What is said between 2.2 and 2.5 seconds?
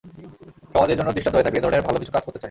করতে চাই।